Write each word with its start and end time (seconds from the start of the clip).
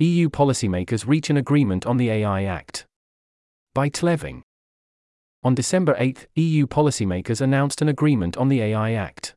EU 0.00 0.30
policymakers 0.30 1.08
reach 1.08 1.28
an 1.28 1.36
agreement 1.36 1.84
on 1.84 1.96
the 1.96 2.08
AI 2.08 2.44
Act. 2.44 2.86
By 3.74 3.90
tlevin. 3.90 4.42
On 5.42 5.56
December 5.56 5.96
8, 5.98 6.28
EU 6.36 6.68
policymakers 6.68 7.40
announced 7.40 7.82
an 7.82 7.88
agreement 7.88 8.36
on 8.36 8.48
the 8.48 8.62
AI 8.62 8.92
Act. 8.92 9.34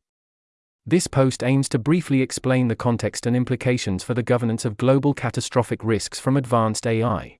This 0.86 1.08
post 1.08 1.42
aims 1.42 1.68
to 1.70 1.80
briefly 1.80 2.22
explain 2.22 2.68
the 2.68 2.76
context 2.76 3.26
and 3.26 3.34
implications 3.34 4.04
for 4.04 4.14
the 4.14 4.22
governance 4.22 4.64
of 4.64 4.76
global 4.76 5.14
catastrophic 5.14 5.82
risks 5.82 6.20
from 6.20 6.36
advanced 6.36 6.86
AI. 6.86 7.38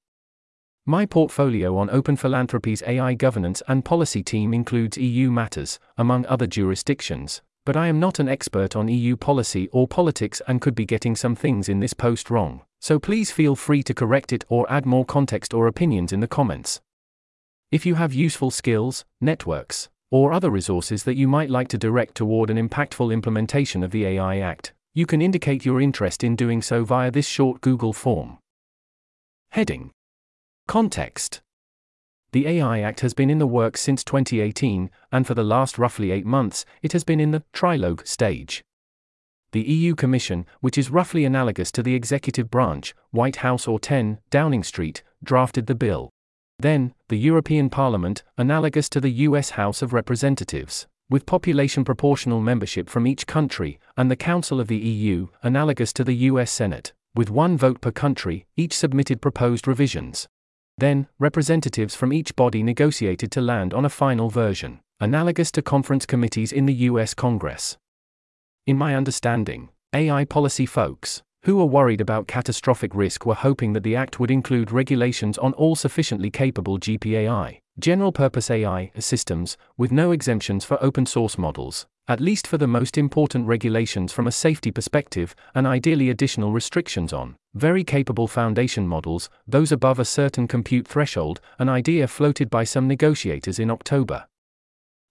My 0.84 1.07
portfolio 1.07 1.77
on 1.77 1.91
Open 1.91 2.16
Philanthropy's 2.16 2.82
AI 2.89 3.14
governance 3.14 3.62
and 3.68 3.84
policy 3.84 4.25
team 4.25 4.52
includes 4.52 4.98
EU 4.98 5.30
matters, 5.30 5.79
among 5.96 6.27
other 6.27 6.48
jurisdictions, 6.48 7.41
but 7.64 7.77
I 7.77 7.86
am 7.86 8.00
not 8.00 8.18
an 8.18 8.29
expert 8.29 8.75
on 8.75 8.89
EU 8.89 9.16
policy 9.16 9.68
or 9.68 9.86
politics 9.86 10.43
and 10.48 10.61
could 10.61 10.75
be 10.75 10.84
getting 10.84 11.14
some 11.14 11.36
things 11.36 11.68
in 11.68 11.79
this 11.79 11.95
post 11.95 12.29
wrong, 12.29 12.62
so 12.82 12.98
please 12.98 13.30
feel 13.30 13.54
free 13.54 13.80
to 13.80 13.94
correct 13.94 14.32
it 14.32 14.44
or 14.48 14.70
add 14.70 14.84
more 14.84 15.04
context 15.04 15.54
or 15.54 15.68
opinions 15.68 16.12
in 16.12 16.18
the 16.18 16.26
comments. 16.26 16.80
If 17.70 17.86
you 17.86 17.94
have 17.94 18.12
useful 18.12 18.50
skills, 18.50 19.04
networks, 19.20 19.88
or 20.11 20.32
other 20.32 20.50
resources 20.50 21.04
that 21.04 21.16
you 21.16 21.29
might 21.29 21.48
like 21.48 21.68
to 21.68 21.79
direct 21.79 22.16
toward 22.16 22.50
an 22.50 22.58
impactful 22.58 23.12
implementation 23.12 23.84
of 23.84 23.93
the 23.93 24.04
AI 24.04 24.40
Act, 24.40 24.74
you 24.94 25.07
can 25.07 25.22
indicate 25.22 25.64
your 25.64 25.80
interest 25.80 26.24
in 26.24 26.34
doing 26.34 26.60
so 26.60 26.84
via 26.84 27.12
this 27.12 27.26
short 27.26 27.60
Google 27.60 27.93
form. 27.93 28.38
Heading 29.52 29.93
Context 30.66 31.40
The 32.33 32.48
AI 32.48 32.80
Act 32.80 32.98
has 33.00 33.14
been 33.14 33.30
in 33.30 33.38
the 33.38 33.46
works 33.46 33.80
since 33.80 34.02
2018, 34.02 34.91
and 35.12 35.24
for 35.24 35.34
the 35.34 35.44
last 35.44 35.78
roughly 35.78 36.10
eight 36.10 36.27
months, 36.27 36.64
it 36.83 36.92
has 36.92 37.05
been 37.05 37.20
in 37.20 37.30
the 37.30 37.44
trilogue 37.52 38.05
stage. 38.05 38.64
The 39.52 39.61
EU 39.61 39.94
Commission, 39.94 40.47
which 40.61 40.78
is 40.78 40.91
roughly 40.91 41.27
analogous 41.27 41.70
to 41.72 41.83
the 41.83 41.94
executive 41.94 42.50
branch, 42.50 42.94
White 43.10 43.36
House 43.36 43.69
or 43.69 43.78
10 43.78 44.19
Downing 44.30 44.62
Street, 44.62 45.02
drafted 45.22 45.66
the 45.66 45.74
bill. 45.74 46.08
Then, 46.58 46.94
the 47.08 47.18
European 47.18 47.68
Parliament, 47.68 48.22
analogous 48.38 48.88
to 48.88 49.00
the 49.00 49.10
US 49.10 49.50
House 49.50 49.82
of 49.82 49.92
Representatives, 49.92 50.86
with 51.10 51.27
population 51.27 51.84
proportional 51.84 52.40
membership 52.40 52.88
from 52.88 53.06
each 53.06 53.27
country, 53.27 53.78
and 53.94 54.10
the 54.10 54.16
Council 54.16 54.58
of 54.58 54.68
the 54.68 54.78
EU, 54.78 55.28
analogous 55.42 55.92
to 55.94 56.05
the 56.05 56.14
US 56.30 56.50
Senate, 56.50 56.94
with 57.14 57.28
one 57.28 57.58
vote 57.58 57.82
per 57.82 57.90
country, 57.90 58.46
each 58.56 58.72
submitted 58.74 59.20
proposed 59.20 59.68
revisions. 59.68 60.27
Then, 60.78 61.08
representatives 61.18 61.94
from 61.94 62.14
each 62.14 62.34
body 62.34 62.62
negotiated 62.62 63.30
to 63.32 63.42
land 63.42 63.74
on 63.74 63.84
a 63.84 63.90
final 63.90 64.30
version, 64.30 64.80
analogous 64.98 65.52
to 65.52 65.60
conference 65.60 66.06
committees 66.06 66.52
in 66.52 66.64
the 66.64 66.88
US 66.88 67.12
Congress. 67.12 67.77
In 68.64 68.78
my 68.78 68.94
understanding, 68.94 69.70
AI 69.92 70.24
policy 70.24 70.66
folks, 70.66 71.20
who 71.42 71.60
are 71.60 71.66
worried 71.66 72.00
about 72.00 72.28
catastrophic 72.28 72.94
risk 72.94 73.27
were 73.27 73.34
hoping 73.34 73.72
that 73.72 73.82
the 73.82 73.96
Act 73.96 74.20
would 74.20 74.30
include 74.30 74.70
regulations 74.70 75.36
on 75.36 75.52
all 75.55 75.74
sufficiently 75.74 76.30
capable 76.30 76.78
GPAI, 76.78 77.58
general 77.80 78.12
purpose 78.12 78.52
AI, 78.52 78.92
systems, 78.96 79.56
with 79.77 79.90
no 79.90 80.12
exemptions 80.12 80.64
for 80.64 80.80
open 80.80 81.06
source 81.06 81.36
models, 81.36 81.86
at 82.06 82.20
least 82.20 82.46
for 82.46 82.56
the 82.56 82.68
most 82.68 82.96
important 82.96 83.48
regulations 83.48 84.12
from 84.12 84.28
a 84.28 84.33
safety 84.33 84.70
perspective, 84.70 85.34
and 85.56 85.66
ideally 85.66 86.08
additional 86.08 86.52
restrictions 86.52 87.12
on 87.12 87.34
very 87.55 87.83
capable 87.83 88.28
foundation 88.28 88.86
models, 88.86 89.28
those 89.44 89.72
above 89.72 89.98
a 89.98 90.05
certain 90.05 90.46
compute 90.46 90.86
threshold, 90.86 91.40
an 91.58 91.68
idea 91.68 92.06
floated 92.06 92.48
by 92.48 92.62
some 92.62 92.86
negotiators 92.86 93.58
in 93.58 93.72
October. 93.72 94.28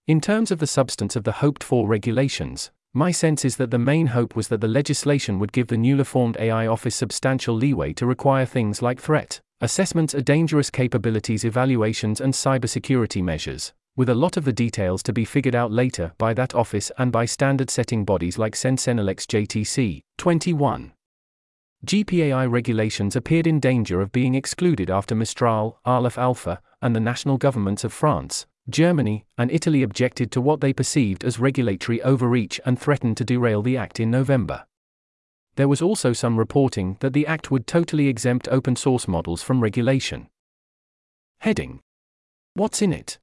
In 0.06 0.22
terms 0.22 0.50
of 0.50 0.58
the 0.58 0.66
substance 0.66 1.16
of 1.16 1.24
the 1.24 1.32
hoped 1.32 1.62
for 1.62 1.86
regulations, 1.86 2.70
my 2.94 3.10
sense 3.10 3.44
is 3.44 3.56
that 3.56 3.70
the 3.70 3.78
main 3.78 4.08
hope 4.08 4.36
was 4.36 4.48
that 4.48 4.60
the 4.60 4.68
legislation 4.68 5.38
would 5.38 5.52
give 5.52 5.68
the 5.68 5.76
newly 5.76 6.04
formed 6.04 6.36
AI 6.38 6.66
office 6.66 6.94
substantial 6.94 7.54
leeway 7.54 7.92
to 7.94 8.06
require 8.06 8.44
things 8.44 8.82
like 8.82 9.00
threat 9.00 9.40
assessments 9.62 10.12
dangerous 10.12 10.70
capabilities 10.70 11.44
evaluations 11.44 12.20
and 12.20 12.34
cybersecurity 12.34 13.22
measures, 13.22 13.72
with 13.96 14.08
a 14.08 14.14
lot 14.14 14.36
of 14.36 14.44
the 14.44 14.52
details 14.52 15.04
to 15.04 15.12
be 15.12 15.24
figured 15.24 15.54
out 15.54 15.70
later 15.70 16.12
by 16.18 16.34
that 16.34 16.52
office 16.52 16.90
and 16.98 17.12
by 17.12 17.24
standard 17.24 17.70
setting 17.70 18.04
bodies 18.04 18.38
like 18.38 18.56
CEN-CENELEX 18.56 19.24
JTC 19.26 20.00
21. 20.18 20.92
GPAI 21.86 22.50
regulations 22.50 23.14
appeared 23.14 23.46
in 23.46 23.60
danger 23.60 24.00
of 24.00 24.12
being 24.12 24.34
excluded 24.34 24.90
after 24.90 25.14
Mistral, 25.14 25.78
Aleph 25.84 26.18
Alpha, 26.18 26.60
and 26.80 26.94
the 26.94 27.00
national 27.00 27.38
governments 27.38 27.84
of 27.84 27.92
France, 27.92 28.46
Germany, 28.68 29.26
and 29.36 29.50
Italy 29.50 29.82
objected 29.82 30.30
to 30.32 30.40
what 30.40 30.60
they 30.60 30.72
perceived 30.72 31.24
as 31.24 31.40
regulatory 31.40 32.00
overreach 32.02 32.60
and 32.64 32.78
threatened 32.78 33.16
to 33.16 33.24
derail 33.24 33.60
the 33.60 33.76
Act 33.76 33.98
in 33.98 34.10
November. 34.10 34.66
There 35.56 35.68
was 35.68 35.82
also 35.82 36.12
some 36.12 36.38
reporting 36.38 36.96
that 37.00 37.12
the 37.12 37.26
Act 37.26 37.50
would 37.50 37.66
totally 37.66 38.08
exempt 38.08 38.48
open 38.48 38.76
source 38.76 39.08
models 39.08 39.42
from 39.42 39.60
regulation. 39.60 40.28
Heading 41.40 41.80
What's 42.54 42.82
in 42.82 42.92
it? 42.92 43.18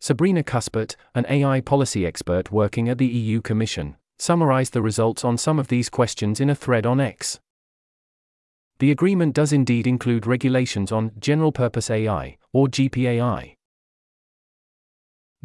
Sabrina 0.00 0.42
Küspert, 0.44 0.96
an 1.14 1.26
AI 1.28 1.60
policy 1.60 2.06
expert 2.06 2.52
working 2.52 2.88
at 2.88 2.98
the 2.98 3.06
EU 3.06 3.40
Commission, 3.40 3.96
summarized 4.18 4.72
the 4.72 4.82
results 4.82 5.24
on 5.24 5.36
some 5.36 5.58
of 5.58 5.68
these 5.68 5.88
questions 5.88 6.40
in 6.40 6.48
a 6.48 6.54
thread 6.54 6.86
on 6.86 7.00
X. 7.00 7.40
The 8.78 8.90
agreement 8.90 9.34
does 9.34 9.52
indeed 9.52 9.86
include 9.86 10.26
regulations 10.26 10.92
on 10.92 11.12
general 11.18 11.52
purpose 11.52 11.90
AI, 11.90 12.36
or 12.52 12.68
GPAI 12.68 13.56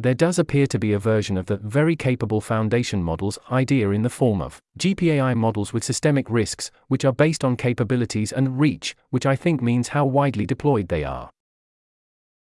there 0.00 0.14
does 0.14 0.38
appear 0.38 0.66
to 0.66 0.78
be 0.78 0.94
a 0.94 0.98
version 0.98 1.36
of 1.36 1.44
the 1.44 1.58
very 1.58 1.94
capable 1.94 2.40
foundation 2.40 3.02
models 3.02 3.38
idea 3.52 3.90
in 3.90 4.00
the 4.00 4.08
form 4.08 4.40
of 4.40 4.58
GPAI 4.78 5.36
models 5.36 5.74
with 5.74 5.84
systemic 5.84 6.30
risks, 6.30 6.70
which 6.88 7.04
are 7.04 7.12
based 7.12 7.44
on 7.44 7.54
capabilities 7.54 8.32
and 8.32 8.58
reach, 8.58 8.96
which 9.10 9.26
I 9.26 9.36
think 9.36 9.60
means 9.60 9.88
how 9.88 10.06
widely 10.06 10.46
deployed 10.46 10.88
they 10.88 11.04
are. 11.04 11.28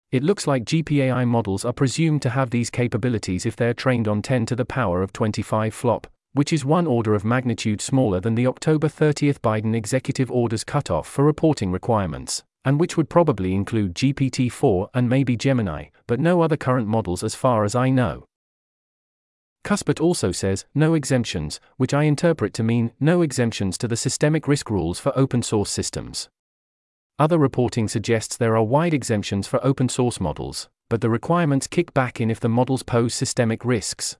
It 0.10 0.24
looks 0.24 0.48
like 0.48 0.64
GPAI 0.64 1.28
models 1.28 1.66
are 1.66 1.74
presumed 1.74 2.22
to 2.22 2.30
have 2.30 2.50
these 2.50 2.70
capabilities 2.70 3.46
if 3.46 3.58
they're 3.58 3.74
trained 3.74 4.08
on 4.08 4.22
10 4.22 4.46
to 4.46 4.56
the 4.56 4.64
power 4.64 5.02
of 5.02 5.12
25 5.12 5.74
flop, 5.74 6.08
which 6.32 6.54
is 6.54 6.64
one 6.64 6.88
order 6.88 7.14
of 7.14 7.26
magnitude 7.26 7.82
smaller 7.82 8.22
than 8.22 8.36
the 8.36 8.48
October 8.48 8.88
30th 8.88 9.40
Biden 9.40 9.76
executive 9.76 10.32
orders 10.32 10.64
cutoff 10.64 11.10
for 11.10 11.26
reporting 11.26 11.74
requirements 11.74 12.42
and 12.66 12.80
which 12.80 12.96
would 12.98 13.10
probably 13.10 13.54
include 13.54 13.96
GPT 13.96 14.52
4 14.52 14.90
and 14.94 15.10
maybe 15.10 15.36
Gemini, 15.36 15.86
but 16.08 16.20
no 16.20 16.42
other 16.42 16.58
current 16.58 16.88
models 16.88 17.24
as 17.24 17.36
far 17.36 17.64
as 17.64 17.76
I 17.76 17.90
know. 17.90 18.26
Küspert 19.64 20.02
also 20.02 20.32
says 20.32 20.66
no 20.76 20.94
exemptions, 20.94 21.60
which 21.78 21.94
I 21.94 22.04
interpret 22.04 22.54
to 22.56 22.64
mean 22.64 22.92
no 23.00 23.22
exemptions 23.22 23.78
to 23.78 23.88
the 23.88 23.96
systemic 23.96 24.48
risk 24.48 24.70
rules 24.70 25.00
for 25.00 25.18
open 25.18 25.42
source 25.42 25.72
systems. 25.72 26.30
Other 27.20 27.38
reporting 27.38 27.88
suggests 27.88 28.36
there 28.36 28.58
are 28.58 28.64
wide 28.64 28.94
exemptions 28.94 29.48
for 29.48 29.64
open 29.66 29.88
source 29.88 30.20
models, 30.20 30.70
but 30.90 31.00
the 31.02 31.10
requirements 31.10 31.68
kick 31.68 31.94
back 31.94 32.20
in 32.20 32.32
if 32.32 32.40
the 32.40 32.50
models 32.50 32.84
pose 32.84 33.14
systemic 33.14 33.64
risks. 33.64 34.18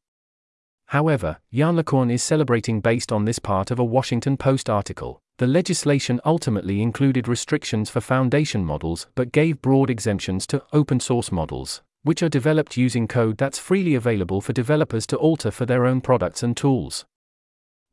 However, 0.88 1.40
Yann 1.50 1.76
LeCun 1.76 2.12
is 2.12 2.22
celebrating 2.22 2.80
based 2.80 3.12
on 3.12 3.26
this 3.26 3.40
part 3.40 3.72
of 3.72 3.80
a 3.80 3.84
Washington 3.84 4.38
Post 4.38 4.70
article. 4.70 5.23
The 5.44 5.48
legislation 5.48 6.22
ultimately 6.24 6.82
included 6.82 7.28
restrictions 7.28 7.90
for 7.90 8.00
foundation 8.00 8.64
models 8.64 9.08
but 9.14 9.34
gave 9.34 9.62
broad 9.62 9.90
exemptions 9.90 10.48
to 10.48 10.64
open 10.72 11.02
source 11.02 11.34
models, 11.34 11.82
which 12.04 12.24
are 12.24 12.30
developed 12.30 12.78
using 12.78 13.10
code 13.10 13.38
that's 13.38 13.60
freely 13.60 13.94
available 13.94 14.40
for 14.40 14.54
developers 14.54 15.06
to 15.08 15.18
alter 15.18 15.52
for 15.52 15.66
their 15.66 15.86
own 15.86 16.00
products 16.00 16.44
and 16.44 16.56
tools. 16.56 17.04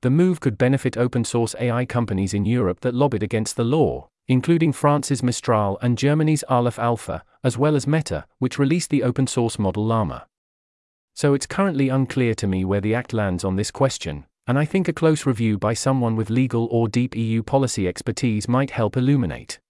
The 0.02 0.10
move 0.10 0.38
could 0.38 0.58
benefit 0.58 0.96
open 0.96 1.24
source 1.24 1.56
AI 1.58 1.86
companies 1.86 2.34
in 2.34 2.44
Europe 2.44 2.82
that 2.82 2.94
lobbied 2.94 3.24
against 3.24 3.56
the 3.56 3.64
law, 3.64 4.06
including 4.28 4.72
France's 4.72 5.20
Mistral 5.20 5.76
and 5.82 5.98
Germany's 5.98 6.44
Aleph 6.48 6.78
Alpha, 6.78 7.24
as 7.42 7.58
well 7.58 7.74
as 7.74 7.84
Meta, 7.84 8.26
which 8.38 8.60
released 8.60 8.90
the 8.90 9.02
open 9.02 9.26
source 9.26 9.58
model 9.58 9.84
Llama. 9.84 10.24
So 11.14 11.34
it's 11.34 11.46
currently 11.46 11.88
unclear 11.88 12.36
to 12.36 12.46
me 12.46 12.64
where 12.64 12.80
the 12.80 12.94
Act 12.94 13.12
lands 13.12 13.42
on 13.42 13.56
this 13.56 13.72
question, 13.72 14.26
and 14.50 14.58
I 14.58 14.64
think 14.64 14.88
a 14.88 14.92
close 14.92 15.26
review 15.26 15.58
by 15.58 15.74
someone 15.74 16.16
with 16.16 16.28
legal 16.28 16.66
or 16.72 16.88
deep 16.88 17.14
EU 17.14 17.40
policy 17.40 17.86
expertise 17.86 18.48
might 18.48 18.72
help 18.72 18.96
illuminate. 18.96 19.60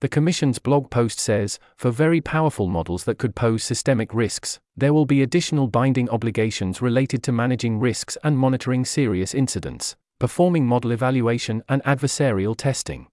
The 0.00 0.08
Commission's 0.08 0.58
blog 0.58 0.90
post 0.90 1.20
says 1.20 1.60
for 1.76 1.92
very 1.92 2.20
powerful 2.20 2.66
models 2.66 3.04
that 3.04 3.18
could 3.18 3.36
pose 3.36 3.62
systemic 3.62 4.12
risks, 4.12 4.58
there 4.76 4.92
will 4.92 5.06
be 5.06 5.22
additional 5.22 5.68
binding 5.68 6.10
obligations 6.10 6.82
related 6.82 7.22
to 7.22 7.30
managing 7.30 7.78
risks 7.78 8.18
and 8.24 8.36
monitoring 8.36 8.84
serious 8.84 9.36
incidents, 9.36 9.94
performing 10.18 10.66
model 10.66 10.90
evaluation 10.90 11.62
and 11.68 11.80
adversarial 11.84 12.56
testing. 12.56 13.06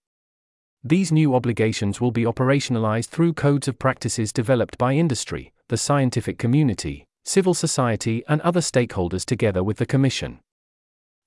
These 0.84 1.12
new 1.12 1.36
obligations 1.36 2.02
will 2.02 2.10
be 2.10 2.24
operationalized 2.24 3.10
through 3.10 3.34
codes 3.34 3.68
of 3.68 3.78
practices 3.78 4.34
developed 4.34 4.80
by 4.80 4.94
industry, 4.94 5.54
the 5.68 5.78
scientific 5.78 6.40
community, 6.40 7.06
civil 7.26 7.54
society, 7.54 8.24
and 8.28 8.42
other 8.42 8.62
stakeholders 8.62 9.24
together 9.24 9.64
with 9.64 9.78
the 9.78 9.86
Commission. 9.86 10.40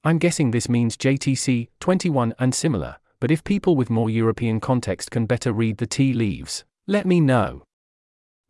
I'm 0.05 0.19
guessing 0.19 0.51
this 0.51 0.69
means 0.69 0.97
JTC, 0.97 1.69
21 1.79 2.35
and 2.41 2.53
similar, 2.53 2.97
but 3.21 3.31
if 3.31 3.45
people 3.45 3.77
with 3.77 3.89
more 3.89 4.11
European 4.11 4.59
context 4.59 5.13
can 5.13 5.27
better 5.27 5.53
read 5.53 5.77
the 5.77 5.87
tea 5.87 6.13
leaves, 6.13 6.65
let 6.89 7.07
me 7.07 7.21
know. 7.21 7.63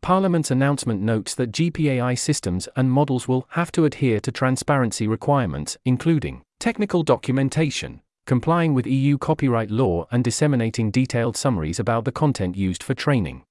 Parliament's 0.01 0.51
announcement 0.51 1.03
notes 1.03 1.35
that 1.35 1.53
GPAI 1.53 2.19
systems 2.19 2.71
and 2.75 2.91
models 2.91 3.29
will 3.29 3.47
have 3.51 3.71
to 3.73 3.85
adhere 3.85 4.19
to 4.21 4.33
transparency 4.33 5.07
requirements, 5.07 5.77
including 5.85 6.43
technical 6.59 7.03
documentation, 7.03 8.01
complying 8.27 8.73
with 8.73 8.87
EU 8.87 9.19
copyright 9.19 9.71
law 9.71 10.07
and 10.11 10.25
disseminating 10.25 10.91
detailed 10.91 11.37
summaries 11.37 11.79
about 11.79 12.07
the 12.07 12.13
content 12.13 12.57
used 12.57 12.83
for 12.83 12.95
training. 12.95 13.45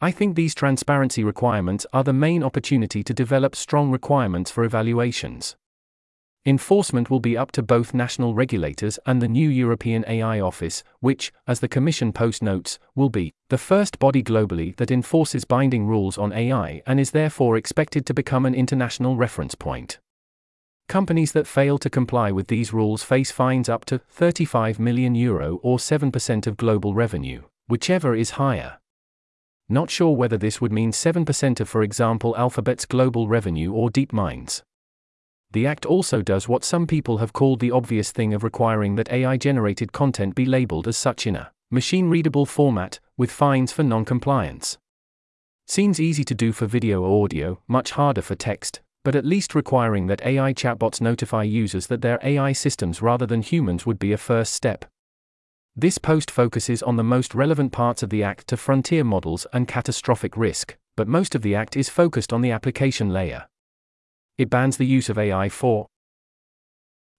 I 0.00 0.10
think 0.10 0.36
these 0.36 0.54
transparency 0.54 1.22
requirements 1.22 1.84
are 1.92 2.02
the 2.02 2.14
main 2.14 2.42
opportunity 2.42 3.04
to 3.04 3.12
develop 3.12 3.54
strong 3.54 3.90
requirements 3.90 4.50
for 4.50 4.64
evaluations. 4.64 5.56
Enforcement 6.46 7.10
will 7.10 7.20
be 7.20 7.36
up 7.36 7.52
to 7.52 7.62
both 7.62 7.92
national 7.92 8.32
regulators 8.34 8.98
and 9.04 9.20
the 9.20 9.28
new 9.28 9.46
European 9.46 10.06
AI 10.08 10.40
Office, 10.40 10.82
which, 11.00 11.34
as 11.46 11.60
the 11.60 11.68
Commission 11.68 12.14
post 12.14 12.42
notes, 12.42 12.78
will 12.94 13.10
be 13.10 13.34
the 13.50 13.58
first 13.58 13.98
body 13.98 14.22
globally 14.22 14.74
that 14.76 14.90
enforces 14.90 15.44
binding 15.44 15.86
rules 15.86 16.16
on 16.16 16.32
AI 16.32 16.82
and 16.86 16.98
is 16.98 17.10
therefore 17.10 17.58
expected 17.58 18.06
to 18.06 18.14
become 18.14 18.46
an 18.46 18.54
international 18.54 19.16
reference 19.16 19.54
point. 19.54 19.98
Companies 20.88 21.32
that 21.32 21.46
fail 21.46 21.76
to 21.76 21.90
comply 21.90 22.32
with 22.32 22.46
these 22.46 22.72
rules 22.72 23.02
face 23.02 23.30
fines 23.30 23.68
up 23.68 23.84
to 23.84 23.98
35 24.08 24.78
million 24.80 25.14
euro 25.14 25.56
or 25.62 25.76
7% 25.76 26.46
of 26.46 26.56
global 26.56 26.94
revenue, 26.94 27.42
whichever 27.68 28.14
is 28.14 28.30
higher. 28.30 28.78
Not 29.68 29.90
sure 29.90 30.16
whether 30.16 30.38
this 30.38 30.58
would 30.58 30.72
mean 30.72 30.90
7% 30.90 31.60
of, 31.60 31.68
for 31.68 31.82
example, 31.82 32.34
Alphabet's 32.38 32.86
global 32.86 33.28
revenue 33.28 33.72
or 33.72 33.90
DeepMind's 33.90 34.62
the 35.52 35.66
Act 35.66 35.84
also 35.84 36.22
does 36.22 36.48
what 36.48 36.64
some 36.64 36.86
people 36.86 37.18
have 37.18 37.32
called 37.32 37.58
the 37.58 37.72
obvious 37.72 38.12
thing 38.12 38.32
of 38.32 38.44
requiring 38.44 38.94
that 38.94 39.10
AI 39.10 39.36
generated 39.36 39.92
content 39.92 40.34
be 40.34 40.44
labeled 40.44 40.86
as 40.86 40.96
such 40.96 41.26
in 41.26 41.34
a 41.34 41.50
machine 41.72 42.08
readable 42.08 42.46
format, 42.46 43.00
with 43.16 43.32
fines 43.32 43.72
for 43.72 43.82
non 43.82 44.04
compliance. 44.04 44.78
Seems 45.66 46.00
easy 46.00 46.24
to 46.24 46.34
do 46.34 46.52
for 46.52 46.66
video 46.66 47.02
or 47.02 47.24
audio, 47.24 47.60
much 47.66 47.92
harder 47.92 48.22
for 48.22 48.34
text, 48.34 48.80
but 49.04 49.16
at 49.16 49.24
least 49.24 49.54
requiring 49.54 50.06
that 50.06 50.24
AI 50.24 50.52
chatbots 50.52 51.00
notify 51.00 51.42
users 51.42 51.86
that 51.88 52.02
they're 52.02 52.20
AI 52.22 52.52
systems 52.52 53.02
rather 53.02 53.26
than 53.26 53.42
humans 53.42 53.86
would 53.86 53.98
be 53.98 54.12
a 54.12 54.18
first 54.18 54.54
step. 54.54 54.84
This 55.76 55.98
post 55.98 56.30
focuses 56.30 56.82
on 56.82 56.96
the 56.96 57.04
most 57.04 57.34
relevant 57.34 57.72
parts 57.72 58.02
of 58.02 58.10
the 58.10 58.22
Act 58.22 58.46
to 58.48 58.56
frontier 58.56 59.04
models 59.04 59.46
and 59.52 59.66
catastrophic 59.66 60.36
risk, 60.36 60.76
but 60.96 61.08
most 61.08 61.34
of 61.34 61.42
the 61.42 61.54
Act 61.54 61.76
is 61.76 61.88
focused 61.88 62.32
on 62.32 62.40
the 62.40 62.50
application 62.50 63.10
layer. 63.10 63.46
It 64.40 64.48
bans 64.48 64.78
the 64.78 64.86
use 64.86 65.10
of 65.10 65.18
AI 65.18 65.50
for 65.50 65.86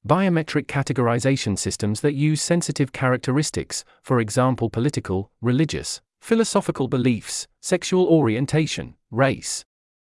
biometric 0.03 0.65
categorization 0.65 1.55
systems 1.55 2.01
that 2.01 2.15
use 2.15 2.41
sensitive 2.41 2.91
characteristics, 2.93 3.85
for 4.01 4.19
example, 4.19 4.71
political, 4.71 5.29
religious, 5.39 6.01
philosophical 6.19 6.87
beliefs, 6.87 7.47
sexual 7.61 8.07
orientation, 8.07 8.95
race. 9.11 9.63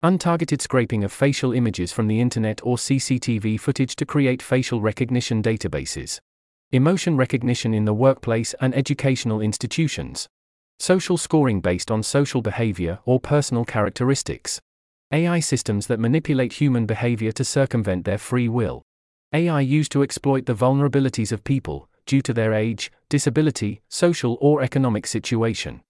Untargeted 0.03 0.61
scraping 0.61 1.05
of 1.05 1.13
facial 1.13 1.53
images 1.53 1.93
from 1.93 2.09
the 2.09 2.19
internet 2.19 2.59
or 2.61 2.75
CCTV 2.75 3.57
footage 3.57 3.95
to 3.95 4.05
create 4.05 4.41
facial 4.41 4.81
recognition 4.81 5.41
databases. 5.41 6.19
Emotion 6.73 7.15
recognition 7.15 7.73
in 7.73 7.85
the 7.85 7.93
workplace 7.93 8.53
and 8.59 8.75
educational 8.75 9.39
institutions. 9.39 10.27
Social 10.77 11.15
scoring 11.15 11.61
based 11.61 11.89
on 11.89 12.03
social 12.03 12.41
behavior 12.41 12.99
or 13.05 13.17
personal 13.21 13.63
characteristics. 13.63 14.59
AI 15.11 15.39
systems 15.39 15.87
that 15.87 15.99
manipulate 15.99 16.53
human 16.53 16.85
behavior 16.85 17.31
to 17.31 17.45
circumvent 17.45 18.03
their 18.03 18.17
free 18.17 18.49
will. 18.49 18.83
AI 19.31 19.61
used 19.61 19.91
to 19.93 20.03
exploit 20.03 20.45
the 20.45 20.53
vulnerabilities 20.53 21.31
of 21.31 21.45
people, 21.45 21.87
due 22.05 22.21
to 22.21 22.33
their 22.33 22.53
age, 22.53 22.91
disability, 23.07 23.81
social 23.87 24.37
or 24.41 24.61
economic 24.61 25.07
situation. 25.07 25.81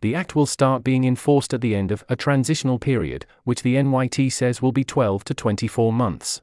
The 0.00 0.14
Act 0.14 0.34
will 0.34 0.46
start 0.46 0.84
being 0.84 1.04
enforced 1.04 1.54
at 1.54 1.60
the 1.60 1.74
end 1.74 1.92
of 1.92 2.04
a 2.08 2.16
transitional 2.16 2.78
period, 2.78 3.24
which 3.44 3.62
the 3.62 3.76
NYT 3.76 4.32
says 4.32 4.60
will 4.60 4.72
be 4.72 4.84
12 4.84 5.24
to 5.24 5.34
24 5.34 5.92
months. 5.92 6.42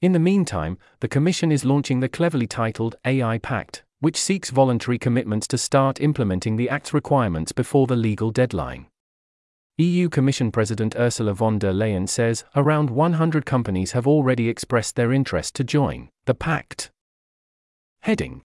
In 0.00 0.12
the 0.12 0.18
meantime, 0.18 0.78
the 1.00 1.08
Commission 1.08 1.52
is 1.52 1.64
launching 1.64 2.00
the 2.00 2.08
cleverly 2.08 2.46
titled 2.46 2.96
AI 3.04 3.38
Pact, 3.38 3.84
which 4.00 4.20
seeks 4.20 4.50
voluntary 4.50 4.98
commitments 4.98 5.46
to 5.48 5.58
start 5.58 6.00
implementing 6.00 6.56
the 6.56 6.68
Act's 6.68 6.92
requirements 6.92 7.52
before 7.52 7.86
the 7.86 7.96
legal 7.96 8.30
deadline. 8.30 8.86
EU 9.78 10.08
Commission 10.08 10.50
President 10.50 10.96
Ursula 10.96 11.34
von 11.34 11.58
der 11.58 11.70
Leyen 11.70 12.08
says 12.08 12.44
around 12.54 12.88
100 12.88 13.44
companies 13.44 13.92
have 13.92 14.06
already 14.06 14.48
expressed 14.48 14.96
their 14.96 15.12
interest 15.12 15.54
to 15.54 15.64
join 15.64 16.08
the 16.24 16.34
pact. 16.34 16.90
Heading 18.00 18.40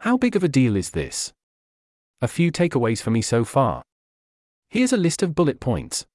How 0.00 0.16
big 0.16 0.34
of 0.34 0.42
a 0.42 0.48
deal 0.48 0.74
is 0.74 0.90
this? 0.90 1.32
A 2.20 2.26
few 2.26 2.50
takeaways 2.50 3.00
for 3.00 3.12
me 3.12 3.22
so 3.22 3.44
far. 3.44 3.82
Here's 4.68 4.92
a 4.92 4.96
list 4.96 5.22
of 5.22 5.36
bullet 5.36 5.60
points. 5.60 6.06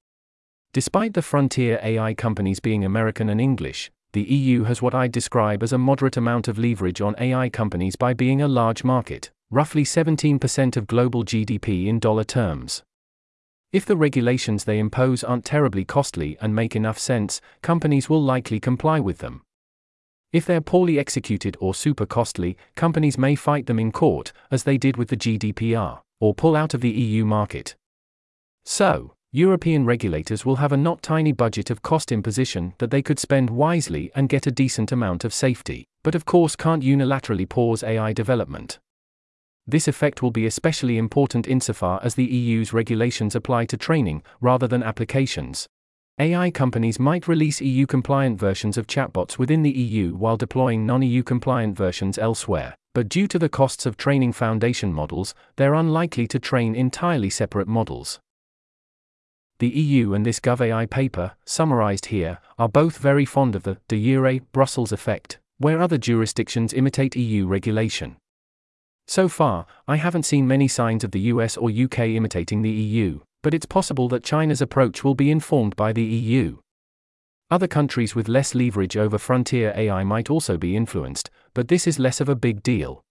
Despite 0.74 1.14
the 1.14 1.22
frontier 1.22 1.80
AI 1.82 2.14
companies 2.14 2.60
being 2.60 2.84
American 2.84 3.30
and 3.30 3.40
English, 3.40 3.92
the 4.12 4.24
EU 4.24 4.66
has 4.66 4.82
what 4.82 4.94
I'd 4.94 5.14
describe 5.14 5.64
as 5.64 5.72
a 5.72 5.78
moderate 5.78 6.18
amount 6.18 6.50
of 6.50 6.60
leverage 6.60 7.00
on 7.00 7.16
AI 7.18 7.48
companies 7.48 7.96
by 7.96 8.14
being 8.14 8.42
a 8.42 8.50
large 8.50 8.84
market, 8.84 9.32
roughly 9.50 9.86
17% 9.86 10.76
of 10.76 10.86
global 10.86 11.24
GDP 11.24 11.88
in 11.88 12.00
dollar 12.00 12.26
terms. 12.26 12.84
If 13.74 13.88
the 13.88 13.98
regulations 13.98 14.66
they 14.66 14.78
impose 14.78 15.24
aren't 15.24 15.46
terribly 15.46 15.84
costly 15.84 16.38
and 16.40 16.54
make 16.54 16.76
enough 16.76 17.00
sense, 17.00 17.42
companies 17.64 18.08
will 18.08 18.22
likely 18.22 18.60
comply 18.60 19.00
with 19.00 19.18
them. 19.18 19.42
If 20.32 20.46
they're 20.46 20.62
poorly 20.62 21.00
executed 21.00 21.58
or 21.60 21.74
super 21.74 22.06
costly, 22.06 22.56
companies 22.76 23.18
may 23.18 23.34
fight 23.34 23.66
them 23.66 23.80
in 23.80 23.92
court, 23.92 24.32
as 24.52 24.64
they 24.64 24.78
did 24.78 24.96
with 24.96 25.10
the 25.10 25.18
GDPR, 25.18 26.02
or 26.20 26.36
pull 26.36 26.56
out 26.56 26.76
of 26.76 26.82
the 26.82 26.92
EU 26.92 27.26
market. 27.26 27.76
So, 28.64 29.16
European 29.32 29.86
regulators 29.86 30.46
will 30.46 30.58
have 30.58 30.72
a 30.72 30.78
not 30.78 31.02
tiny 31.02 31.32
budget 31.32 31.72
of 31.72 31.82
cost 31.82 32.12
imposition 32.12 32.76
that 32.78 32.92
they 32.92 33.02
could 33.02 33.18
spend 33.18 33.50
wisely 33.50 34.12
and 34.14 34.30
get 34.30 34.46
a 34.46 34.52
decent 34.52 34.92
amount 34.92 35.24
of 35.24 35.34
safety, 35.34 35.86
but 36.04 36.14
of 36.14 36.26
course 36.26 36.56
can't 36.56 36.84
unilaterally 36.84 37.50
pause 37.50 37.82
AI 37.82 38.14
development. 38.14 38.78
This 39.66 39.88
effect 39.88 40.22
will 40.22 40.32
be 40.32 40.46
especially 40.46 40.98
important 40.98 41.48
insofar 41.48 42.00
as 42.04 42.16
the 42.16 42.26
EU's 42.26 42.74
regulations 42.74 43.36
apply 43.36 43.66
to 43.66 43.78
training, 43.78 44.24
rather 44.42 44.68
than 44.68 44.84
applications. 44.84 45.68
AI 46.20 46.52
companies 46.52 47.00
might 47.00 47.28
release 47.28 47.62
EU 47.62 47.88
compliant 47.88 48.40
versions 48.40 48.78
of 48.78 48.88
chatbots 48.88 49.40
within 49.40 49.64
the 49.64 49.72
EU 49.72 50.14
while 50.16 50.38
deploying 50.38 50.86
non 50.86 51.02
EU 51.02 51.24
compliant 51.24 51.76
versions 51.76 52.18
elsewhere, 52.18 52.76
but 52.94 53.10
due 53.10 53.28
to 53.28 53.40
the 53.40 53.50
costs 53.50 53.86
of 53.86 53.98
training 53.98 54.34
foundation 54.34 54.94
models, 54.94 55.34
they're 55.56 55.74
unlikely 55.74 56.28
to 56.28 56.38
train 56.40 56.76
entirely 56.76 57.30
separate 57.30 57.68
models. 57.68 58.20
The 59.60 59.70
EU 59.70 60.14
and 60.14 60.26
this 60.26 60.40
GovAI 60.40 60.90
paper, 60.90 61.32
summarized 61.46 62.08
here, 62.08 62.40
are 62.60 62.70
both 62.70 62.98
very 62.98 63.26
fond 63.26 63.56
of 63.56 63.64
the 63.64 63.78
de 63.88 63.98
jure 63.98 64.40
Brussels 64.52 64.92
effect, 64.92 65.40
where 65.58 65.82
other 65.82 65.98
jurisdictions 65.98 66.74
imitate 66.74 67.16
EU 67.16 67.48
regulation. 67.48 68.18
So 69.08 69.28
far, 69.28 69.66
I 69.88 69.98
haven't 69.98 70.24
seen 70.24 70.48
many 70.48 70.68
signs 70.68 71.04
of 71.04 71.12
the 71.12 71.20
US 71.22 71.58
or 71.58 71.70
UK 71.70 72.00
imitating 72.00 72.62
the 72.62 72.70
EU, 72.70 73.20
but 73.42 73.54
it's 73.54 73.66
possible 73.66 74.08
that 74.10 74.24
China's 74.24 74.62
approach 74.62 75.04
will 75.04 75.16
be 75.16 75.30
informed 75.30 75.76
by 75.76 75.94
the 75.94 76.04
EU. 76.04 76.58
Other 77.52 77.68
countries 77.68 78.16
with 78.16 78.28
less 78.28 78.56
leverage 78.56 78.98
over 78.98 79.18
frontier 79.18 79.74
AI 79.76 80.04
might 80.04 80.30
also 80.30 80.58
be 80.58 80.76
influenced, 80.76 81.30
but 81.54 81.68
this 81.68 81.86
is 81.86 82.00
less 82.00 82.20
of 82.20 82.30
a 82.30 82.36
big 82.36 82.64
deal. 82.64 83.04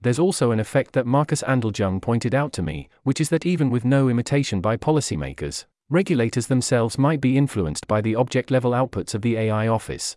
There's 0.00 0.18
also 0.18 0.50
an 0.50 0.60
effect 0.60 0.92
that 0.94 1.06
Markus 1.06 1.42
Anderljung 1.42 2.02
pointed 2.02 2.34
out 2.34 2.52
to 2.54 2.62
me, 2.62 2.88
which 3.04 3.20
is 3.20 3.28
that 3.28 3.46
even 3.46 3.70
with 3.70 3.84
no 3.84 4.08
imitation 4.08 4.60
by 4.60 4.76
policymakers, 4.76 5.66
regulators 5.88 6.48
themselves 6.48 6.98
might 6.98 7.20
be 7.20 7.38
influenced 7.38 7.86
by 7.86 8.00
the 8.00 8.16
object 8.16 8.50
level 8.50 8.72
outputs 8.72 9.14
of 9.14 9.22
the 9.22 9.36
AI 9.36 9.68
office. 9.68 10.16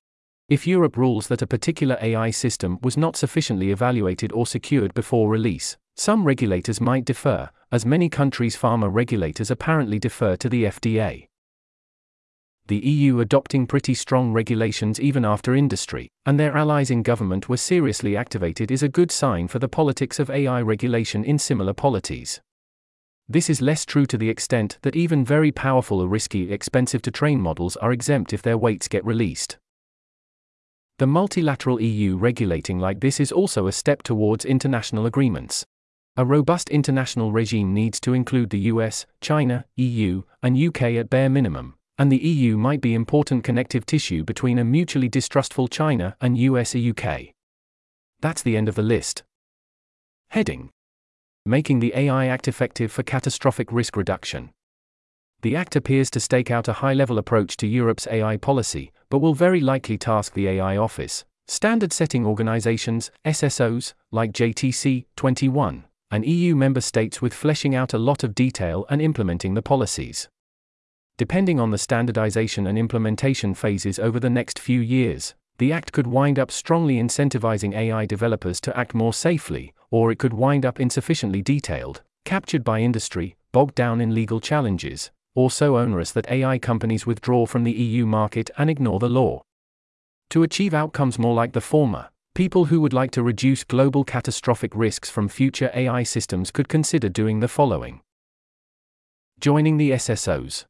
If 0.49 0.65
Europe 0.65 0.95
rules 0.95 1.27
that 1.27 1.41
a 1.41 1.47
particular 1.47 1.97
AI 2.01 2.31
system 2.31 2.79
was 2.81 2.95
not 2.95 3.17
sufficiently 3.17 3.69
evaluated 3.69 4.31
or 4.31 4.47
secured 4.47 4.93
before 4.93 5.29
release, 5.29 5.75
some 5.97 6.23
regulators 6.23 6.79
might 6.79 7.03
defer, 7.03 7.49
as 7.69 7.85
many 7.85 8.07
countries' 8.07 8.55
pharma 8.55 8.87
regulators 8.89 9.51
apparently 9.51 9.99
defer 9.99 10.37
to 10.37 10.47
the 10.47 10.63
FDA. 10.63 11.27
The 12.67 12.77
EU 12.77 13.19
adopting 13.19 13.67
pretty 13.67 13.93
strong 13.93 14.31
regulations 14.31 15.01
even 15.01 15.25
after 15.25 15.53
industry, 15.53 16.07
and 16.25 16.39
their 16.39 16.55
allies 16.55 16.91
in 16.91 17.03
government 17.03 17.49
were 17.49 17.57
seriously 17.57 18.15
activated 18.15 18.71
is 18.71 18.83
a 18.83 18.89
good 18.89 19.11
sign 19.11 19.49
for 19.49 19.59
the 19.59 19.67
politics 19.67 20.17
of 20.17 20.29
AI 20.29 20.61
regulation 20.61 21.25
in 21.25 21.39
similar 21.39 21.73
polities. 21.73 22.39
This 23.27 23.49
is 23.49 23.61
less 23.61 23.85
true 23.85 24.05
to 24.05 24.17
the 24.17 24.29
extent 24.29 24.77
that 24.83 24.95
even 24.95 25.25
very 25.25 25.51
powerful 25.51 25.99
or 25.99 26.07
risky, 26.07 26.53
expensive 26.53 27.01
to 27.01 27.11
train 27.11 27.41
models 27.41 27.75
are 27.77 27.91
exempt 27.91 28.31
if 28.31 28.41
their 28.41 28.57
weights 28.57 28.87
get 28.87 29.05
released. 29.05 29.57
The 30.99 31.05
multilateral 31.05 31.79
EU 31.79 32.17
regulating 32.17 32.79
like 32.79 33.01
this 33.01 33.19
is 33.19 33.31
also 33.31 33.67
a 33.67 33.71
step 33.71 34.01
towards 34.01 34.45
international 34.45 35.05
agreements. 35.05 35.63
A 36.15 36.25
robust 36.25 36.69
international 36.69 37.31
regime 37.31 37.71
needs 37.71 37.99
to 37.99 38.13
include 38.13 38.49
the 38.49 38.71
US, 38.71 39.05
China, 39.21 39.65
EU, 39.75 40.23
and 40.41 40.57
UK 40.57 40.81
at 40.95 41.11
bare 41.11 41.29
minimum, 41.29 41.75
and 41.99 42.11
the 42.11 42.17
EU 42.17 42.57
might 42.57 42.81
be 42.81 42.95
important 42.95 43.43
connective 43.43 43.85
tissue 43.85 44.23
between 44.23 44.57
a 44.57 44.63
mutually 44.63 45.07
distrustful 45.07 45.67
China 45.67 46.15
and 46.19 46.35
US 46.35 46.75
UK. 46.75 47.27
That's 48.21 48.41
the 48.41 48.57
end 48.57 48.67
of 48.67 48.73
the 48.73 48.81
list. 48.81 49.21
Heading 50.29 50.71
Making 51.45 51.79
the 51.79 51.93
AI 51.95 52.25
Act 52.25 52.47
effective 52.47 52.91
for 52.91 53.03
catastrophic 53.03 53.71
risk 53.71 53.95
reduction. 53.95 54.49
The 55.43 55.55
Act 55.55 55.75
appears 55.75 56.09
to 56.09 56.19
stake 56.19 56.49
out 56.49 56.67
a 56.67 56.73
high 56.81 56.95
level 56.95 57.19
approach 57.19 57.55
to 57.57 57.67
Europe's 57.67 58.07
AI 58.09 58.37
policy, 58.37 58.91
but 59.09 59.19
will 59.19 59.33
very 59.33 59.59
likely 59.59 59.97
task 59.97 60.33
the 60.33 60.47
AI 60.47 60.77
Office, 60.77 61.25
Standard 61.49 61.93
setting 61.93 62.25
organizations, 62.25 63.09
SSOs, 63.23 63.93
like 64.11 64.33
JTC 64.33 65.05
21, 65.15 65.85
and 66.11 66.25
EU 66.25 66.57
member 66.57 66.81
states 66.81 67.21
with 67.21 67.33
fleshing 67.33 67.73
out 67.73 67.93
a 67.93 67.97
lot 67.97 68.21
of 68.25 68.35
detail 68.35 68.85
and 68.89 69.01
implementing 69.01 69.53
the 69.53 69.61
policies. 69.61 70.27
Depending 71.17 71.57
on 71.57 71.71
the 71.71 71.77
standardization 71.77 72.67
and 72.67 72.77
implementation 72.77 73.53
phases 73.53 73.97
over 73.97 74.19
the 74.19 74.29
next 74.29 74.59
few 74.59 74.81
years, 74.81 75.35
the 75.57 75.71
Act 75.71 75.93
could 75.93 76.05
wind 76.05 76.37
up 76.37 76.51
strongly 76.51 76.97
incentivizing 76.97 77.73
AI 77.73 78.05
developers 78.05 78.59
to 78.59 78.77
act 78.77 78.93
more 78.93 79.13
safely, 79.13 79.73
or 79.89 80.11
it 80.11 80.19
could 80.19 80.33
wind 80.33 80.65
up 80.65 80.81
insufficiently 80.81 81.41
detailed, 81.41 82.01
captured 82.25 82.65
by 82.65 82.81
industry, 82.81 83.37
bogged 83.53 83.73
down 83.73 84.01
in 84.01 84.13
legal 84.13 84.41
challenges, 84.41 85.11
or 85.37 85.51
so 85.51 85.77
onerous 85.77 86.11
that 86.11 86.31
AI 86.31 86.57
companies 86.57 87.05
withdraw 87.05 87.45
from 87.45 87.63
the 87.63 87.71
EU 87.71 88.07
market 88.07 88.49
and 88.57 88.71
ignore 88.71 88.97
the 88.97 89.07
law. 89.07 89.39
To 90.31 90.41
achieve 90.41 90.73
outcomes 90.73 91.19
more 91.19 91.35
like 91.35 91.53
the 91.53 91.61
former, 91.61 92.09
people 92.33 92.65
who 92.65 92.81
would 92.81 92.91
like 92.91 93.11
to 93.11 93.21
reduce 93.21 93.63
global 93.63 94.03
catastrophic 94.03 94.75
risks 94.75 95.11
from 95.11 95.27
future 95.27 95.69
AI 95.75 96.01
systems 96.01 96.49
could 96.49 96.67
consider 96.67 97.07
doing 97.07 97.39
the 97.39 97.47
following 97.47 98.01
Joining 99.39 99.77
the 99.77 99.91
SSOs. 99.91 100.65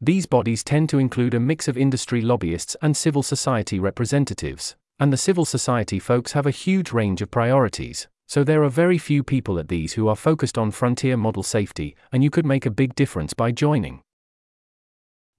These 0.00 0.24
bodies 0.24 0.64
tend 0.64 0.88
to 0.88 0.98
include 0.98 1.34
a 1.34 1.38
mix 1.40 1.68
of 1.68 1.76
industry 1.76 2.22
lobbyists 2.22 2.76
and 2.80 2.96
civil 2.96 3.22
society 3.22 3.78
representatives, 3.78 4.76
and 4.98 5.12
the 5.12 5.18
civil 5.18 5.44
society 5.44 5.98
folks 5.98 6.32
have 6.32 6.46
a 6.46 6.50
huge 6.50 6.90
range 6.90 7.20
of 7.20 7.30
priorities, 7.30 8.08
so 8.26 8.44
there 8.44 8.62
are 8.62 8.70
very 8.70 8.98
few 8.98 9.22
people 9.22 9.58
at 9.58 9.68
these 9.68 9.94
who 9.94 10.08
are 10.08 10.16
focused 10.16 10.58
on 10.58 10.70
frontier 10.70 11.16
model 11.16 11.42
safety, 11.42 11.96
and 12.12 12.22
you 12.22 12.30
could 12.30 12.46
make 12.46 12.66
a 12.66 12.70
big 12.70 12.94
difference 12.94 13.34
by 13.34 13.52
joining. 13.52 14.02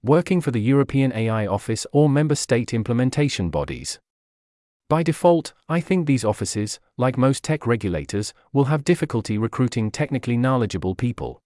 Working 0.03 0.41
for 0.41 0.51
the 0.51 0.61
European 0.61 1.11
AI 1.13 1.47
Office 1.47 1.87
or 1.91 2.09
member 2.09 2.35
state 2.35 2.73
implementation 2.73 3.49
bodies. 3.49 3.99
By 4.87 5.01
default, 5.01 5.53
I 5.67 5.79
think 5.79 6.05
these 6.05 6.23
offices, 6.23 6.79
like 6.97 7.17
most 7.17 7.43
tech 7.43 7.65
regulators, 7.65 8.33
will 8.53 8.65
have 8.65 8.83
difficulty 8.83 9.37
recruiting 9.37 9.89
technically 9.89 10.37
knowledgeable 10.37 10.93
people, 10.93 11.41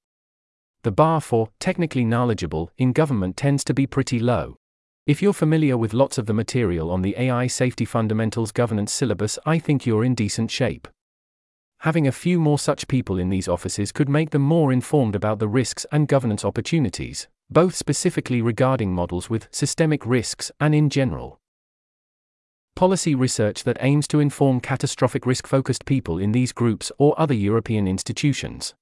the 0.81 0.91
bar 0.91 1.19
for 1.19 1.49
technically 1.59 2.05
knowledgeable 2.05 2.71
in 2.77 2.93
government 2.93 3.35
tends 3.35 3.65
to 3.65 3.73
be 3.73 3.85
pretty 3.85 4.17
low. 4.17 4.55
If 5.05 5.21
you're 5.21 5.33
familiar 5.33 5.77
with 5.77 5.93
lots 5.93 6.17
of 6.17 6.25
the 6.25 6.33
material 6.33 6.89
on 6.89 7.01
the 7.01 7.15
AI 7.17 7.47
Safety 7.47 7.83
Fundamentals 7.83 8.53
Governance 8.53 8.93
syllabus, 8.93 9.37
I 9.45 9.59
think 9.59 9.85
you're 9.85 10.05
in 10.05 10.15
decent 10.15 10.49
shape. 10.49 10.87
Having 11.83 12.07
a 12.07 12.11
few 12.11 12.41
more 12.41 12.59
such 12.59 12.89
people 12.89 13.17
in 13.17 13.29
these 13.29 13.47
offices 13.47 13.93
could 13.93 14.09
make 14.09 14.31
them 14.31 14.41
more 14.41 14.73
informed 14.73 15.15
about 15.15 15.39
the 15.39 15.47
risks 15.47 15.85
and 15.93 16.09
governance 16.09 16.43
opportunities, 16.43 17.29
both 17.49 17.73
specifically 17.73 18.41
regarding 18.41 18.93
models 18.93 19.29
with 19.29 19.47
systemic 19.49 20.05
risks 20.05 20.51
and 20.59 20.75
in 20.75 20.89
general. 20.89 21.39
Policy 22.75 23.15
research 23.15 23.63
that 23.63 23.77
aims 23.79 24.09
to 24.09 24.19
inform 24.19 24.59
catastrophic 24.59 25.25
risk 25.25 25.47
focused 25.47 25.85
people 25.85 26.17
in 26.17 26.33
these 26.33 26.51
groups 26.51 26.91
or 26.97 27.17
other 27.17 27.33
European 27.33 27.87
institutions. 27.87 28.73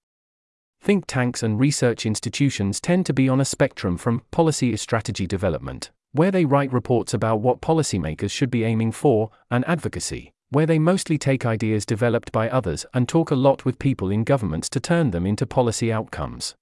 Think 0.82 1.06
tanks 1.06 1.44
and 1.44 1.60
research 1.60 2.04
institutions 2.04 2.82
tend 2.82 3.06
to 3.06 3.14
be 3.14 3.30
on 3.30 3.40
a 3.40 3.46
spectrum 3.46 3.98
from 3.98 4.24
policy 4.32 4.76
strategy 4.76 5.28
development, 5.28 5.92
where 6.14 6.32
they 6.32 6.46
write 6.46 6.74
reports 6.74 7.14
about 7.14 7.42
what 7.42 7.62
policymakers 7.62 8.32
should 8.32 8.50
be 8.50 8.64
aiming 8.64 8.92
for, 8.92 9.30
and 9.52 9.68
advocacy, 9.68 10.34
where 10.50 10.66
they 10.66 10.80
mostly 10.80 11.18
take 11.18 11.46
ideas 11.46 11.86
developed 11.86 12.32
by 12.32 12.50
others 12.50 12.86
and 12.94 13.08
talk 13.08 13.32
a 13.32 13.36
lot 13.36 13.66
with 13.66 13.80
people 13.80 14.10
in 14.10 14.24
governments 14.24 14.70
to 14.70 14.80
turn 14.80 15.12
them 15.12 15.26
into 15.26 15.46
policy 15.46 15.92
outcomes. 15.92 16.56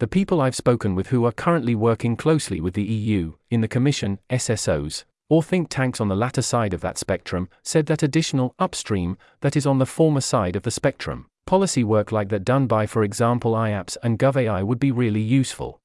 The 0.00 0.06
people 0.06 0.40
I've 0.40 0.56
spoken 0.56 0.94
with 0.94 1.08
who 1.08 1.24
are 1.26 1.32
currently 1.32 1.74
working 1.74 2.16
closely 2.16 2.60
with 2.60 2.74
the 2.74 2.82
EU, 2.82 3.34
in 3.50 3.60
the 3.60 3.68
Commission, 3.68 4.18
SSOs, 4.30 5.04
or 5.28 5.42
think 5.42 5.68
tanks 5.68 6.00
on 6.00 6.08
the 6.08 6.16
latter 6.16 6.42
side 6.42 6.74
of 6.74 6.80
that 6.80 6.98
spectrum, 6.98 7.48
said 7.62 7.86
that 7.86 8.02
additional 8.02 8.54
upstream, 8.58 9.16
that 9.40 9.56
is 9.56 9.66
on 9.66 9.78
the 9.78 9.86
former 9.86 10.20
side 10.20 10.56
of 10.56 10.62
the 10.62 10.70
spectrum, 10.70 11.26
Policy 11.46 11.82
work 11.84 12.12
like 12.12 12.28
that 12.28 12.44
done 12.44 12.66
by, 12.66 12.86
for 12.86 13.02
example, 13.02 13.52
IAPS 13.52 13.96
and 14.02 14.18
GovAI 14.18 14.64
would 14.64 14.78
be 14.78 14.92
really 14.92 15.20
useful. 15.20 15.81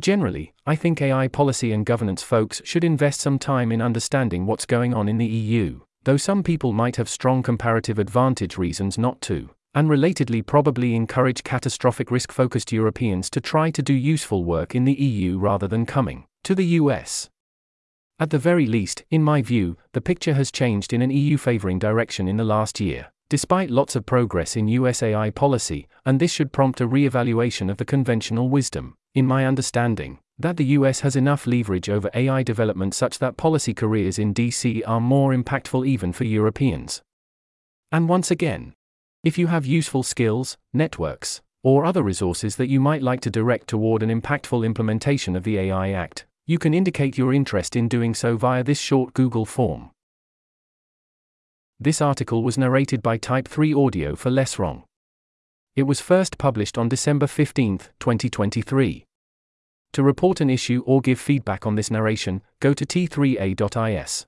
Generally, 0.00 0.52
I 0.66 0.74
think 0.74 1.00
AI 1.00 1.28
policy 1.28 1.72
and 1.72 1.86
governance 1.86 2.22
folks 2.22 2.60
should 2.64 2.82
invest 2.82 3.20
some 3.20 3.38
time 3.38 3.70
in 3.70 3.80
understanding 3.80 4.44
what's 4.44 4.66
going 4.66 4.92
on 4.92 5.08
in 5.08 5.18
the 5.18 5.26
EU, 5.26 5.80
though 6.02 6.16
some 6.16 6.42
people 6.42 6.72
might 6.72 6.96
have 6.96 7.08
strong 7.08 7.42
comparative 7.42 7.98
advantage 7.98 8.58
reasons 8.58 8.98
not 8.98 9.20
to, 9.22 9.50
and 9.72 9.88
relatedly 9.88 10.44
probably 10.44 10.96
encourage 10.96 11.44
catastrophic 11.44 12.10
risk 12.10 12.32
focused 12.32 12.72
Europeans 12.72 13.30
to 13.30 13.40
try 13.40 13.70
to 13.70 13.82
do 13.82 13.94
useful 13.94 14.44
work 14.44 14.74
in 14.74 14.84
the 14.84 14.94
EU 14.94 15.38
rather 15.38 15.68
than 15.68 15.86
coming 15.86 16.26
to 16.42 16.54
the 16.54 16.66
US. 16.80 17.30
At 18.18 18.30
the 18.30 18.38
very 18.38 18.66
least, 18.66 19.04
in 19.10 19.22
my 19.22 19.42
view, 19.42 19.76
the 19.92 20.00
picture 20.00 20.34
has 20.34 20.50
changed 20.50 20.92
in 20.92 21.02
an 21.02 21.10
EU 21.10 21.36
favoring 21.36 21.78
direction 21.78 22.26
in 22.26 22.36
the 22.36 22.44
last 22.44 22.80
year 22.80 23.10
despite 23.30 23.70
lots 23.70 23.96
of 23.96 24.06
progress 24.06 24.54
in 24.54 24.66
USAI 24.66 25.34
policy, 25.34 25.88
and 26.04 26.20
this 26.20 26.30
should 26.30 26.52
prompt 26.52 26.80
a 26.80 26.86
re 26.86 27.06
evaluation 27.06 27.70
of 27.70 27.78
the 27.78 27.84
conventional 27.84 28.48
wisdom, 28.48 28.96
in 29.14 29.26
my 29.26 29.46
understanding, 29.46 30.18
that 30.38 30.56
the 30.56 30.64
US 30.78 31.00
has 31.00 31.14
enough 31.14 31.46
leverage 31.46 31.88
over 31.88 32.10
AI 32.14 32.42
development 32.42 32.94
such 32.94 33.18
that 33.20 33.36
policy 33.36 33.72
careers 33.72 34.18
in 34.18 34.34
DC 34.34 34.82
are 34.86 35.00
more 35.00 35.32
impactful 35.32 35.86
even 35.86 36.12
for 36.12 36.24
Europeans. 36.24 37.02
And 37.92 38.08
once 38.08 38.30
again, 38.30 38.74
if 39.22 39.38
you 39.38 39.46
have 39.46 39.64
useful 39.64 40.02
skills, 40.02 40.58
networks, 40.72 41.40
or 41.62 41.84
other 41.84 42.02
resources 42.02 42.56
that 42.56 42.68
you 42.68 42.80
might 42.80 43.02
like 43.02 43.20
to 43.20 43.30
direct 43.30 43.68
toward 43.68 44.02
an 44.02 44.10
impactful 44.10 44.66
implementation 44.66 45.36
of 45.36 45.44
the 45.44 45.58
AI 45.58 45.92
Act, 45.92 46.26
you 46.46 46.58
can 46.58 46.74
indicate 46.74 47.16
your 47.16 47.32
interest 47.32 47.74
in 47.74 47.88
doing 47.88 48.12
so 48.14 48.36
via 48.36 48.62
this 48.62 48.78
short 48.78 49.14
Google 49.14 49.46
form. 49.46 49.90
This 51.80 52.02
article 52.02 52.42
was 52.42 52.58
narrated 52.58 53.02
by 53.02 53.16
Type 53.16 53.48
3 53.48 53.72
Audio 53.72 54.14
for 54.14 54.30
Less 54.30 54.58
Wrong. 54.58 54.84
It 55.76 55.84
was 55.84 56.00
first 56.00 56.38
published 56.38 56.78
on 56.78 56.88
December 56.88 57.26
15, 57.26 57.78
2023. 57.98 59.04
To 59.94 60.02
report 60.04 60.40
an 60.40 60.48
issue 60.48 60.84
or 60.86 61.00
give 61.00 61.18
feedback 61.18 61.66
on 61.66 61.74
this 61.74 61.90
narration, 61.90 62.42
go 62.60 62.74
to 62.74 62.86
t3a.is. 62.86 64.26